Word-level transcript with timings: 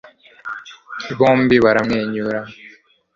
bombi 1.17 1.55
baramwenyura 1.65 2.39